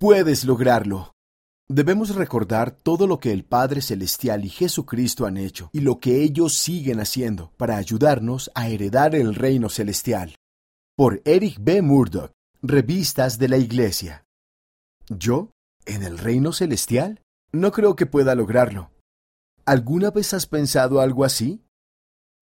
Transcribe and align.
Puedes 0.00 0.44
lograrlo. 0.44 1.16
Debemos 1.68 2.14
recordar 2.14 2.70
todo 2.70 3.08
lo 3.08 3.18
que 3.18 3.32
el 3.32 3.44
Padre 3.44 3.82
Celestial 3.82 4.44
y 4.44 4.48
Jesucristo 4.48 5.26
han 5.26 5.36
hecho 5.36 5.70
y 5.72 5.80
lo 5.80 5.98
que 5.98 6.22
ellos 6.22 6.54
siguen 6.54 7.00
haciendo 7.00 7.50
para 7.56 7.76
ayudarnos 7.76 8.48
a 8.54 8.68
heredar 8.68 9.16
el 9.16 9.34
reino 9.34 9.68
celestial. 9.68 10.36
Por 10.96 11.20
Eric 11.24 11.56
B. 11.60 11.82
Murdoch, 11.82 12.30
Revistas 12.62 13.40
de 13.40 13.48
la 13.48 13.56
Iglesia. 13.56 14.24
¿Yo? 15.08 15.50
¿En 15.84 16.04
el 16.04 16.18
reino 16.18 16.52
celestial? 16.52 17.20
No 17.50 17.72
creo 17.72 17.96
que 17.96 18.06
pueda 18.06 18.36
lograrlo. 18.36 18.92
¿Alguna 19.66 20.12
vez 20.12 20.32
has 20.32 20.46
pensado 20.46 21.00
algo 21.00 21.24
así? 21.24 21.64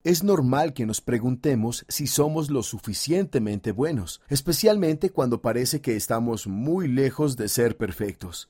Es 0.07 0.23
normal 0.23 0.71
que 0.71 0.85
nos 0.85 1.01
preguntemos 1.01 1.83
si 1.89 2.07
somos 2.07 2.49
lo 2.49 2.63
suficientemente 2.63 3.73
buenos, 3.73 4.21
especialmente 4.29 5.09
cuando 5.09 5.41
parece 5.41 5.81
que 5.81 5.97
estamos 5.97 6.47
muy 6.47 6.87
lejos 6.87 7.35
de 7.35 7.49
ser 7.49 7.75
perfectos. 7.75 8.49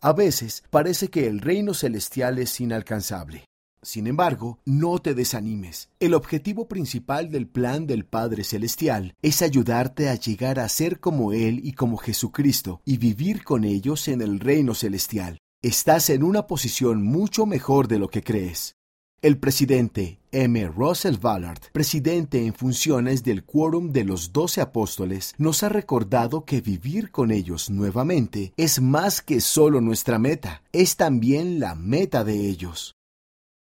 A 0.00 0.14
veces 0.14 0.64
parece 0.70 1.08
que 1.08 1.26
el 1.26 1.42
reino 1.42 1.74
celestial 1.74 2.38
es 2.38 2.58
inalcanzable. 2.58 3.44
Sin 3.82 4.06
embargo, 4.06 4.60
no 4.64 4.98
te 4.98 5.12
desanimes. 5.12 5.90
El 6.00 6.14
objetivo 6.14 6.68
principal 6.68 7.30
del 7.30 7.48
plan 7.48 7.86
del 7.86 8.06
Padre 8.06 8.42
Celestial 8.42 9.14
es 9.20 9.42
ayudarte 9.42 10.08
a 10.08 10.14
llegar 10.14 10.58
a 10.58 10.70
ser 10.70 11.00
como 11.00 11.34
Él 11.34 11.60
y 11.62 11.72
como 11.74 11.98
Jesucristo 11.98 12.80
y 12.86 12.96
vivir 12.96 13.44
con 13.44 13.64
ellos 13.64 14.08
en 14.08 14.22
el 14.22 14.40
reino 14.40 14.72
celestial. 14.72 15.36
Estás 15.60 16.08
en 16.08 16.22
una 16.22 16.46
posición 16.46 17.02
mucho 17.02 17.44
mejor 17.44 17.88
de 17.88 17.98
lo 17.98 18.08
que 18.08 18.22
crees. 18.22 18.77
El 19.20 19.36
presidente 19.36 20.20
M. 20.30 20.68
Russell 20.68 21.16
Ballard, 21.16 21.58
presidente 21.72 22.46
en 22.46 22.54
funciones 22.54 23.24
del 23.24 23.42
Quórum 23.42 23.90
de 23.90 24.04
los 24.04 24.32
Doce 24.32 24.60
Apóstoles, 24.60 25.34
nos 25.38 25.64
ha 25.64 25.68
recordado 25.68 26.44
que 26.44 26.60
vivir 26.60 27.10
con 27.10 27.32
ellos 27.32 27.68
nuevamente 27.68 28.52
es 28.56 28.80
más 28.80 29.20
que 29.20 29.40
solo 29.40 29.80
nuestra 29.80 30.20
meta, 30.20 30.62
es 30.70 30.94
también 30.94 31.58
la 31.58 31.74
meta 31.74 32.22
de 32.22 32.48
ellos. 32.48 32.97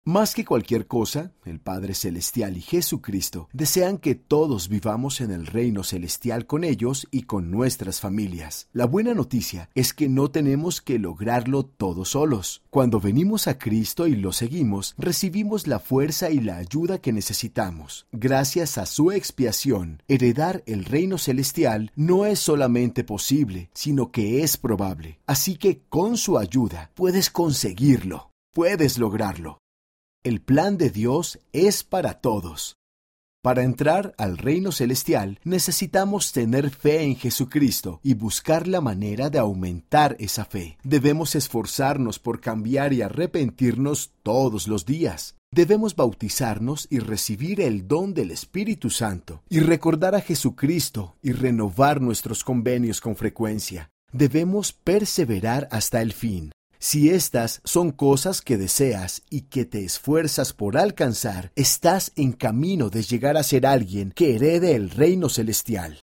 Más 0.05 0.35
que 0.35 0.43
cualquier 0.43 0.85
cosa, 0.85 1.31
el 1.45 1.61
Padre 1.61 1.93
Celestial 1.93 2.57
y 2.57 2.61
Jesucristo 2.61 3.47
desean 3.53 3.97
que 3.97 4.15
todos 4.15 4.67
vivamos 4.67 5.21
en 5.21 5.31
el 5.31 5.45
reino 5.47 5.85
celestial 5.85 6.45
con 6.45 6.65
ellos 6.65 7.07
y 7.09 7.21
con 7.21 7.49
nuestras 7.49 8.01
familias. 8.01 8.67
La 8.73 8.85
buena 8.85 9.13
noticia 9.13 9.69
es 9.75 9.93
que 9.93 10.09
no 10.09 10.29
tenemos 10.29 10.81
que 10.81 10.99
lograrlo 10.99 11.63
todos 11.63 12.09
solos. 12.09 12.63
Cuando 12.69 12.99
venimos 12.99 13.47
a 13.47 13.57
Cristo 13.57 14.05
y 14.05 14.17
lo 14.17 14.33
seguimos, 14.33 14.93
recibimos 14.97 15.67
la 15.67 15.79
fuerza 15.79 16.29
y 16.31 16.41
la 16.41 16.57
ayuda 16.57 16.97
que 16.97 17.13
necesitamos. 17.13 18.05
Gracias 18.11 18.77
a 18.77 18.85
su 18.85 19.09
expiación, 19.13 20.03
heredar 20.09 20.63
el 20.65 20.83
reino 20.83 21.17
celestial 21.17 21.93
no 21.95 22.25
es 22.25 22.39
solamente 22.39 23.05
posible, 23.05 23.69
sino 23.73 24.11
que 24.11 24.43
es 24.43 24.57
probable. 24.57 25.21
Así 25.27 25.55
que 25.55 25.83
con 25.87 26.17
su 26.17 26.37
ayuda 26.37 26.91
puedes 26.93 27.29
conseguirlo, 27.29 28.31
puedes 28.51 28.97
lograrlo. 28.97 29.62
El 30.25 30.39
plan 30.39 30.77
de 30.77 30.89
Dios 30.89 31.37
es 31.51 31.83
para 31.83 32.21
todos. 32.21 32.77
Para 33.43 33.63
entrar 33.63 34.15
al 34.17 34.37
reino 34.37 34.71
celestial 34.71 35.37
necesitamos 35.43 36.31
tener 36.31 36.69
fe 36.69 37.01
en 37.01 37.17
Jesucristo 37.17 37.99
y 38.01 38.13
buscar 38.13 38.65
la 38.65 38.79
manera 38.79 39.29
de 39.29 39.39
aumentar 39.39 40.15
esa 40.19 40.45
fe. 40.45 40.77
Debemos 40.81 41.35
esforzarnos 41.35 42.19
por 42.19 42.39
cambiar 42.39 42.93
y 42.93 43.01
arrepentirnos 43.01 44.13
todos 44.23 44.69
los 44.69 44.85
días. 44.85 45.35
Debemos 45.51 45.93
bautizarnos 45.93 46.87
y 46.89 46.99
recibir 46.99 47.59
el 47.59 47.85
don 47.85 48.13
del 48.13 48.31
Espíritu 48.31 48.89
Santo 48.89 49.43
y 49.49 49.59
recordar 49.59 50.15
a 50.15 50.21
Jesucristo 50.21 51.17
y 51.21 51.33
renovar 51.33 51.99
nuestros 51.99 52.45
convenios 52.45 53.01
con 53.01 53.17
frecuencia. 53.17 53.89
Debemos 54.13 54.71
perseverar 54.71 55.67
hasta 55.69 56.01
el 56.01 56.13
fin. 56.13 56.53
Si 56.85 57.09
estas 57.09 57.61
son 57.63 57.91
cosas 57.91 58.41
que 58.41 58.57
deseas 58.57 59.21
y 59.29 59.43
que 59.43 59.63
te 59.63 59.85
esfuerzas 59.85 60.51
por 60.51 60.77
alcanzar, 60.77 61.53
estás 61.55 62.11
en 62.17 62.33
camino 62.33 62.89
de 62.89 63.03
llegar 63.03 63.37
a 63.37 63.43
ser 63.43 63.65
alguien 63.65 64.11
que 64.11 64.35
herede 64.35 64.75
el 64.75 64.89
reino 64.89 65.29
celestial. 65.29 66.01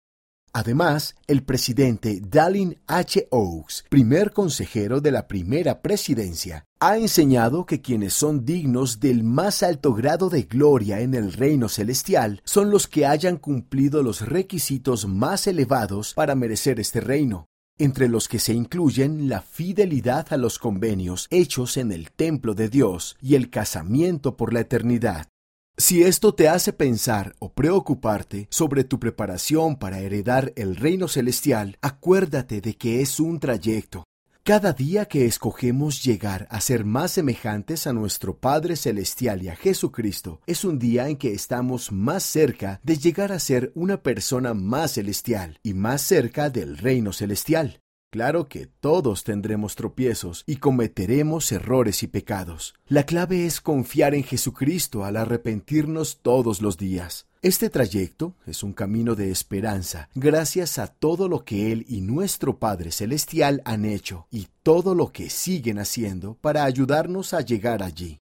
Además, 0.52 1.14
el 1.28 1.44
presidente 1.44 2.20
Dallin 2.20 2.76
H. 2.88 3.28
Oaks, 3.30 3.84
primer 3.88 4.32
consejero 4.32 5.00
de 5.00 5.12
la 5.12 5.28
primera 5.28 5.80
presidencia, 5.80 6.64
ha 6.80 6.98
enseñado 6.98 7.66
que 7.66 7.80
quienes 7.80 8.12
son 8.12 8.44
dignos 8.44 8.98
del 8.98 9.22
más 9.22 9.62
alto 9.62 9.94
grado 9.94 10.28
de 10.28 10.42
gloria 10.42 11.02
en 11.02 11.14
el 11.14 11.34
reino 11.34 11.68
celestial 11.68 12.42
son 12.44 12.70
los 12.70 12.88
que 12.88 13.06
hayan 13.06 13.36
cumplido 13.36 14.02
los 14.02 14.22
requisitos 14.22 15.06
más 15.06 15.46
elevados 15.46 16.14
para 16.14 16.34
merecer 16.34 16.80
este 16.80 17.00
reino 17.00 17.46
entre 17.78 18.08
los 18.08 18.28
que 18.28 18.38
se 18.38 18.54
incluyen 18.54 19.28
la 19.28 19.40
fidelidad 19.40 20.32
a 20.32 20.36
los 20.36 20.58
convenios 20.58 21.26
hechos 21.30 21.76
en 21.76 21.92
el 21.92 22.10
templo 22.10 22.54
de 22.54 22.68
Dios 22.68 23.16
y 23.20 23.34
el 23.34 23.50
casamiento 23.50 24.36
por 24.36 24.52
la 24.52 24.60
eternidad. 24.60 25.28
Si 25.76 26.04
esto 26.04 26.34
te 26.34 26.48
hace 26.48 26.72
pensar 26.72 27.34
o 27.40 27.52
preocuparte 27.52 28.46
sobre 28.48 28.84
tu 28.84 29.00
preparación 29.00 29.76
para 29.76 29.98
heredar 29.98 30.52
el 30.54 30.76
reino 30.76 31.08
celestial, 31.08 31.78
acuérdate 31.82 32.60
de 32.60 32.74
que 32.76 33.00
es 33.00 33.18
un 33.18 33.40
trayecto, 33.40 34.04
cada 34.46 34.74
día 34.74 35.06
que 35.06 35.24
escogemos 35.24 36.04
llegar 36.04 36.46
a 36.50 36.60
ser 36.60 36.84
más 36.84 37.12
semejantes 37.12 37.86
a 37.86 37.94
nuestro 37.94 38.36
Padre 38.36 38.76
Celestial 38.76 39.42
y 39.42 39.48
a 39.48 39.56
Jesucristo 39.56 40.42
es 40.46 40.66
un 40.66 40.78
día 40.78 41.08
en 41.08 41.16
que 41.16 41.32
estamos 41.32 41.90
más 41.90 42.24
cerca 42.24 42.78
de 42.82 42.98
llegar 42.98 43.32
a 43.32 43.38
ser 43.38 43.72
una 43.74 44.02
persona 44.02 44.52
más 44.52 44.92
celestial 44.92 45.58
y 45.62 45.72
más 45.72 46.02
cerca 46.02 46.50
del 46.50 46.76
reino 46.76 47.14
celestial. 47.14 47.83
Claro 48.14 48.48
que 48.48 48.66
todos 48.66 49.24
tendremos 49.24 49.74
tropiezos 49.74 50.44
y 50.46 50.58
cometeremos 50.58 51.50
errores 51.50 52.04
y 52.04 52.06
pecados. 52.06 52.74
La 52.86 53.06
clave 53.06 53.44
es 53.44 53.60
confiar 53.60 54.14
en 54.14 54.22
Jesucristo 54.22 55.04
al 55.04 55.16
arrepentirnos 55.16 56.20
todos 56.22 56.62
los 56.62 56.78
días. 56.78 57.26
Este 57.42 57.70
trayecto 57.70 58.36
es 58.46 58.62
un 58.62 58.72
camino 58.72 59.16
de 59.16 59.32
esperanza 59.32 60.10
gracias 60.14 60.78
a 60.78 60.86
todo 60.86 61.28
lo 61.28 61.44
que 61.44 61.72
Él 61.72 61.86
y 61.88 62.02
nuestro 62.02 62.60
Padre 62.60 62.92
Celestial 62.92 63.62
han 63.64 63.84
hecho 63.84 64.28
y 64.30 64.46
todo 64.62 64.94
lo 64.94 65.10
que 65.10 65.28
siguen 65.28 65.80
haciendo 65.80 66.34
para 66.40 66.62
ayudarnos 66.62 67.34
a 67.34 67.40
llegar 67.40 67.82
allí. 67.82 68.20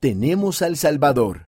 Tenemos 0.00 0.60
al 0.60 0.76
Salvador. 0.76 1.44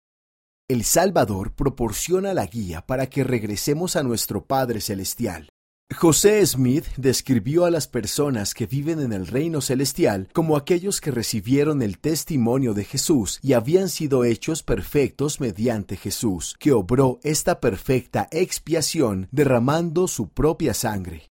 El 0.68 0.84
Salvador 0.84 1.54
proporciona 1.54 2.34
la 2.34 2.46
guía 2.46 2.86
para 2.86 3.08
que 3.08 3.24
regresemos 3.24 3.96
a 3.96 4.04
nuestro 4.04 4.44
Padre 4.44 4.82
Celestial. 4.82 5.48
José 5.96 6.46
Smith 6.46 6.86
describió 6.98 7.66
a 7.66 7.72
las 7.72 7.88
personas 7.88 8.54
que 8.54 8.68
viven 8.68 9.00
en 9.00 9.12
el 9.12 9.26
reino 9.26 9.60
celestial 9.60 10.30
como 10.32 10.56
aquellos 10.56 11.02
que 11.02 11.12
recibieron 11.12 11.82
el 11.82 11.98
testimonio 11.98 12.74
de 12.74 12.86
Jesús 12.86 13.40
y 13.42 13.54
habían 13.54 13.90
sido 13.90 14.24
hechos 14.24 14.62
perfectos 14.62 15.42
mediante 15.42 15.98
Jesús, 15.98 16.56
que 16.60 16.72
obró 16.72 17.20
esta 17.24 17.60
perfecta 17.60 18.30
expiación 18.32 19.28
derramando 19.32 20.08
su 20.08 20.30
propia 20.30 20.74
sangre. 20.74 21.28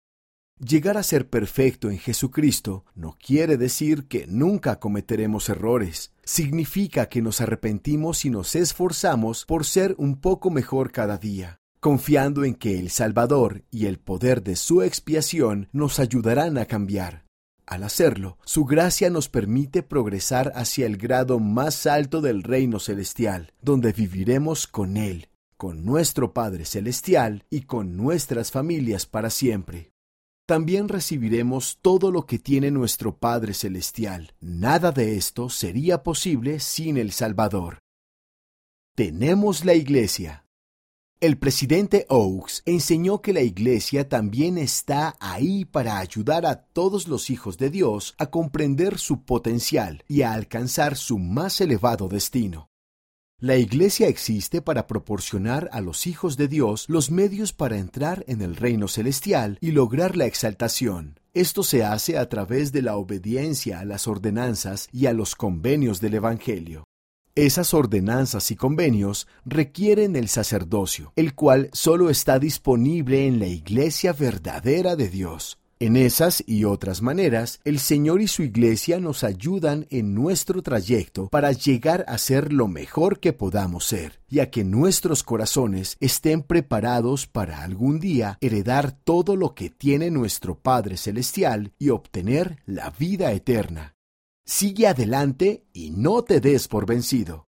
Llegar 0.59 0.97
a 0.97 1.03
ser 1.03 1.29
perfecto 1.29 1.89
en 1.89 1.97
Jesucristo 1.97 2.85
no 2.93 3.17
quiere 3.19 3.57
decir 3.57 4.07
que 4.07 4.27
nunca 4.27 4.79
cometeremos 4.79 5.49
errores. 5.49 6.13
Significa 6.23 7.07
que 7.07 7.23
nos 7.23 7.41
arrepentimos 7.41 8.23
y 8.23 8.29
nos 8.29 8.55
esforzamos 8.55 9.45
por 9.45 9.65
ser 9.65 9.95
un 9.97 10.21
poco 10.21 10.51
mejor 10.51 10.91
cada 10.91 11.17
día 11.17 11.59
confiando 11.83 12.45
en 12.45 12.55
que 12.55 12.79
el 12.79 12.89
Salvador 12.89 13.65
y 13.69 13.87
el 13.87 13.99
poder 13.99 14.41
de 14.41 14.55
su 14.55 14.83
expiación 14.83 15.67
nos 15.73 15.99
ayudarán 15.99 16.57
a 16.57 16.65
cambiar. 16.65 17.25
Al 17.65 17.83
hacerlo, 17.83 18.37
su 18.45 18.63
gracia 18.63 19.09
nos 19.09 19.27
permite 19.27 19.83
progresar 19.83 20.53
hacia 20.55 20.85
el 20.85 20.95
grado 20.95 21.39
más 21.39 21.85
alto 21.85 22.21
del 22.21 22.41
reino 22.41 22.79
celestial, 22.79 23.51
donde 23.61 23.91
viviremos 23.91 24.65
con 24.65 24.95
Él, 24.95 25.27
con 25.57 25.83
nuestro 25.83 26.33
Padre 26.33 26.63
Celestial 26.63 27.43
y 27.49 27.63
con 27.63 27.97
nuestras 27.97 28.49
familias 28.49 29.05
para 29.05 29.29
siempre. 29.29 29.91
También 30.45 30.87
recibiremos 30.87 31.79
todo 31.81 32.11
lo 32.11 32.25
que 32.25 32.39
tiene 32.39 32.71
nuestro 32.71 33.17
Padre 33.17 33.53
Celestial. 33.53 34.31
Nada 34.39 34.93
de 34.93 35.17
esto 35.17 35.49
sería 35.49 36.01
posible 36.01 36.61
sin 36.61 36.95
el 36.95 37.11
Salvador. 37.11 37.79
Tenemos 38.95 39.65
la 39.65 39.73
Iglesia. 39.73 40.42
El 41.23 41.37
presidente 41.37 42.05
Oaks 42.09 42.63
enseñó 42.65 43.21
que 43.21 43.31
la 43.31 43.39
Iglesia 43.39 44.09
también 44.09 44.57
está 44.57 45.15
ahí 45.21 45.63
para 45.63 45.99
ayudar 45.99 46.45
a 46.45 46.65
todos 46.65 47.07
los 47.07 47.29
hijos 47.29 47.57
de 47.57 47.69
Dios 47.69 48.13
a 48.17 48.25
comprender 48.25 48.99
su 48.99 49.23
potencial 49.23 50.03
y 50.09 50.23
a 50.23 50.33
alcanzar 50.33 50.97
su 50.97 51.19
más 51.19 51.61
elevado 51.61 52.09
destino. 52.09 52.67
La 53.39 53.55
Iglesia 53.55 54.09
existe 54.09 54.61
para 54.61 54.85
proporcionar 54.85 55.69
a 55.71 55.79
los 55.79 56.07
hijos 56.07 56.35
de 56.35 56.49
Dios 56.49 56.89
los 56.89 57.09
medios 57.09 57.53
para 57.53 57.77
entrar 57.77 58.25
en 58.27 58.41
el 58.41 58.57
reino 58.57 58.89
celestial 58.89 59.57
y 59.61 59.71
lograr 59.71 60.17
la 60.17 60.25
exaltación. 60.25 61.21
Esto 61.33 61.63
se 61.63 61.85
hace 61.85 62.17
a 62.17 62.27
través 62.27 62.73
de 62.73 62.81
la 62.81 62.97
obediencia 62.97 63.79
a 63.79 63.85
las 63.85 64.09
ordenanzas 64.09 64.89
y 64.91 65.05
a 65.05 65.13
los 65.13 65.35
convenios 65.35 66.01
del 66.01 66.15
Evangelio. 66.15 66.83
Esas 67.35 67.73
ordenanzas 67.73 68.51
y 68.51 68.55
convenios 68.55 69.27
requieren 69.43 70.15
el 70.15 70.27
sacerdocio, 70.27 71.13
el 71.15 71.33
cual 71.33 71.71
solo 71.73 72.11
está 72.11 72.37
disponible 72.37 73.25
en 73.25 73.39
la 73.39 73.47
iglesia 73.47 74.13
verdadera 74.13 74.95
de 74.95 75.09
Dios. 75.09 75.57
En 75.79 75.97
esas 75.97 76.43
y 76.45 76.63
otras 76.63 77.01
maneras, 77.01 77.59
el 77.65 77.79
Señor 77.79 78.21
y 78.21 78.27
su 78.27 78.43
Iglesia 78.43 78.99
nos 78.99 79.23
ayudan 79.23 79.87
en 79.89 80.13
nuestro 80.13 80.61
trayecto 80.61 81.27
para 81.29 81.51
llegar 81.51 82.05
a 82.07 82.19
ser 82.19 82.53
lo 82.53 82.67
mejor 82.67 83.19
que 83.19 83.33
podamos 83.33 83.85
ser, 83.85 84.21
y 84.29 84.39
a 84.39 84.51
que 84.51 84.63
nuestros 84.63 85.23
corazones 85.23 85.97
estén 85.99 86.43
preparados 86.43 87.25
para 87.25 87.63
algún 87.63 87.99
día 87.99 88.37
heredar 88.41 88.91
todo 88.91 89.35
lo 89.35 89.55
que 89.55 89.71
tiene 89.71 90.11
nuestro 90.11 90.53
Padre 90.55 90.97
Celestial 90.97 91.73
y 91.79 91.89
obtener 91.89 92.59
la 92.67 92.91
vida 92.91 93.31
eterna. 93.31 93.92
Sigue 94.45 94.87
adelante 94.87 95.63
y 95.71 95.91
no 95.91 96.23
te 96.23 96.41
des 96.41 96.67
por 96.67 96.85
vencido. 96.85 97.47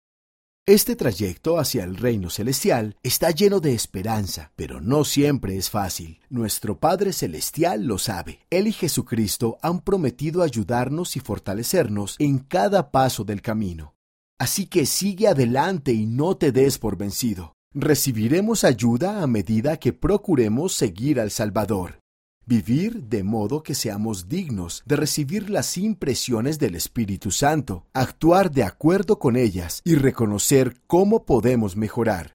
Este 0.66 0.96
trayecto 0.96 1.60
hacia 1.60 1.84
el 1.84 1.96
reino 1.96 2.32
celestial 2.32 2.96
está 3.04 3.30
lleno 3.30 3.60
de 3.60 3.74
esperanza, 3.74 4.52
pero 4.56 4.82
no 4.82 5.04
siempre 5.04 5.56
es 5.56 5.70
fácil. 5.70 6.20
Nuestro 6.30 6.80
Padre 6.80 7.14
Celestial 7.14 7.86
lo 7.86 8.00
sabe. 8.00 8.40
Él 8.50 8.68
y 8.68 8.72
Jesucristo 8.72 9.60
han 9.62 9.82
prometido 9.82 10.42
ayudarnos 10.42 11.16
y 11.16 11.20
fortalecernos 11.20 12.16
en 12.18 12.40
cada 12.40 12.92
paso 12.92 13.24
del 13.24 13.42
camino. 13.44 13.96
Así 14.40 14.66
que 14.66 14.88
sigue 14.88 15.28
adelante 15.28 15.92
y 15.92 16.08
no 16.08 16.38
te 16.38 16.52
des 16.52 16.80
por 16.80 16.98
vencido. 16.98 17.54
Recibiremos 17.74 18.64
ayuda 18.64 19.22
a 19.22 19.28
medida 19.28 19.78
que 19.78 19.94
procuremos 19.94 20.74
seguir 20.74 21.20
al 21.20 21.30
Salvador 21.30 22.00
vivir 22.50 23.04
de 23.04 23.22
modo 23.22 23.62
que 23.62 23.75
seamos 23.75 24.28
dignos 24.28 24.81
de 24.88 24.96
recibir 24.96 25.51
las 25.51 25.78
impresiones 25.78 26.57
del 26.57 26.74
Espíritu 26.74 27.30
Santo, 27.30 27.86
actuar 27.94 28.50
de 28.50 28.63
acuerdo 28.63 29.19
con 29.19 29.36
ellas 29.36 29.81
y 29.86 29.94
reconocer 29.94 30.75
cómo 30.88 31.25
podemos 31.25 31.78
mejorar. 31.78 32.34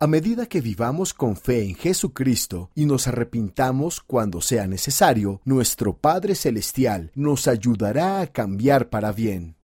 A 0.00 0.06
medida 0.06 0.46
que 0.46 0.62
vivamos 0.62 1.12
con 1.12 1.36
fe 1.36 1.64
en 1.64 1.74
Jesucristo 1.74 2.70
y 2.74 2.86
nos 2.86 3.06
arrepintamos 3.06 4.00
cuando 4.00 4.40
sea 4.40 4.66
necesario, 4.66 5.42
nuestro 5.44 5.98
Padre 5.98 6.34
Celestial 6.34 7.12
nos 7.14 7.46
ayudará 7.46 8.20
a 8.20 8.26
cambiar 8.28 8.88
para 8.88 9.12
bien. 9.12 9.56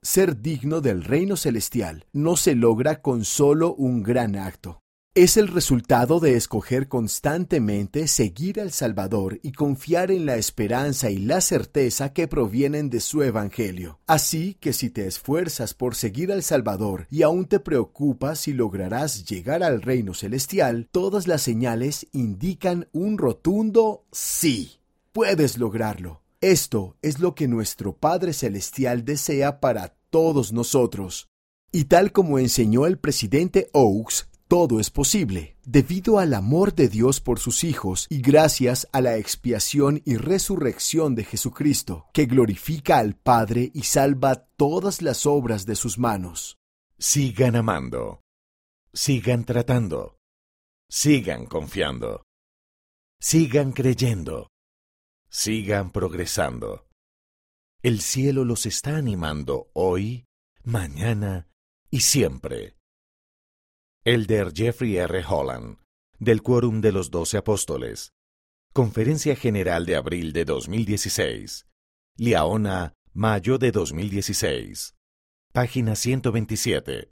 Ser 0.00 0.40
digno 0.40 0.80
del 0.80 1.02
reino 1.02 1.36
celestial 1.36 2.06
no 2.12 2.36
se 2.36 2.54
logra 2.54 3.02
con 3.02 3.24
solo 3.24 3.74
un 3.74 4.04
gran 4.04 4.36
acto 4.36 4.81
es 5.14 5.36
el 5.36 5.48
resultado 5.48 6.20
de 6.20 6.36
escoger 6.36 6.88
constantemente 6.88 8.08
seguir 8.08 8.58
al 8.58 8.72
Salvador 8.72 9.40
y 9.42 9.52
confiar 9.52 10.10
en 10.10 10.24
la 10.24 10.36
esperanza 10.36 11.10
y 11.10 11.18
la 11.18 11.42
certeza 11.42 12.14
que 12.14 12.28
provienen 12.28 12.88
de 12.88 13.00
su 13.00 13.22
Evangelio. 13.22 13.98
Así 14.06 14.56
que 14.58 14.72
si 14.72 14.88
te 14.88 15.06
esfuerzas 15.06 15.74
por 15.74 15.96
seguir 15.96 16.32
al 16.32 16.42
Salvador 16.42 17.08
y 17.10 17.22
aún 17.22 17.44
te 17.44 17.60
preocupas 17.60 18.40
si 18.40 18.54
lograrás 18.54 19.26
llegar 19.26 19.62
al 19.62 19.82
reino 19.82 20.14
celestial, 20.14 20.88
todas 20.90 21.26
las 21.26 21.42
señales 21.42 22.06
indican 22.12 22.88
un 22.92 23.18
rotundo 23.18 24.06
sí. 24.12 24.78
Puedes 25.12 25.58
lograrlo. 25.58 26.22
Esto 26.40 26.96
es 27.02 27.20
lo 27.20 27.34
que 27.34 27.48
nuestro 27.48 27.94
Padre 27.94 28.32
Celestial 28.32 29.04
desea 29.04 29.60
para 29.60 29.94
todos 30.08 30.54
nosotros. 30.54 31.28
Y 31.70 31.84
tal 31.84 32.12
como 32.12 32.38
enseñó 32.38 32.86
el 32.86 32.98
presidente 32.98 33.68
Oaks, 33.72 34.28
todo 34.52 34.80
es 34.80 34.90
posible, 34.90 35.56
debido 35.64 36.18
al 36.18 36.34
amor 36.34 36.74
de 36.74 36.90
Dios 36.90 37.22
por 37.22 37.38
sus 37.38 37.64
hijos 37.64 38.06
y 38.10 38.20
gracias 38.20 38.86
a 38.92 39.00
la 39.00 39.16
expiación 39.16 40.02
y 40.04 40.18
resurrección 40.18 41.14
de 41.14 41.24
Jesucristo, 41.24 42.10
que 42.12 42.26
glorifica 42.26 42.98
al 42.98 43.14
Padre 43.14 43.70
y 43.72 43.84
salva 43.84 44.44
todas 44.58 45.00
las 45.00 45.24
obras 45.24 45.64
de 45.64 45.74
sus 45.74 45.96
manos. 45.96 46.58
Sigan 46.98 47.56
amando. 47.56 48.20
Sigan 48.92 49.46
tratando. 49.46 50.18
Sigan 50.90 51.46
confiando. 51.46 52.22
Sigan 53.20 53.72
creyendo. 53.72 54.50
Sigan 55.30 55.92
progresando. 55.92 56.88
El 57.82 58.02
cielo 58.02 58.44
los 58.44 58.66
está 58.66 58.98
animando 58.98 59.70
hoy, 59.72 60.26
mañana 60.62 61.48
y 61.90 62.00
siempre. 62.00 62.76
Elder 64.04 64.52
Jeffrey 64.52 64.96
R. 64.96 65.22
Holland, 65.28 65.76
del 66.18 66.42
Quórum 66.42 66.80
de 66.80 66.90
los 66.90 67.12
Doce 67.12 67.36
Apóstoles. 67.36 68.12
Conferencia 68.72 69.36
General 69.36 69.86
de 69.86 69.94
abril 69.94 70.32
de 70.32 70.44
2016. 70.44 71.68
Liaona, 72.16 72.94
mayo 73.12 73.58
de 73.58 73.70
2016. 73.70 74.96
Página 75.52 75.94
127. 75.94 77.00